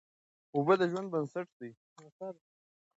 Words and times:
اوبه 0.55 0.73
د 0.79 0.81
ژوند 0.91 1.07
بنسټ 1.13 1.47
دی. 1.59 1.71